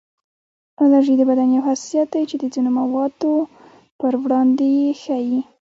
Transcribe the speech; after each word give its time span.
الرژي 0.83 1.15
د 1.17 1.21
بدن 1.29 1.47
یو 1.55 1.65
حساسیت 1.69 2.07
دی 2.13 2.23
چې 2.29 2.35
د 2.39 2.43
ځینو 2.53 2.69
موادو 2.79 3.33
پر 3.99 4.13
وړاندې 4.23 4.67
یې 4.79 4.89
ښیي 5.01 5.39